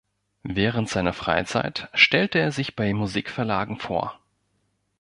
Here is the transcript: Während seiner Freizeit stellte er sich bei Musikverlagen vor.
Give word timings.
Während 0.49 0.89
seiner 0.89 1.13
Freizeit 1.13 1.87
stellte 1.93 2.39
er 2.39 2.51
sich 2.51 2.75
bei 2.75 2.91
Musikverlagen 2.91 3.77
vor. 3.77 4.19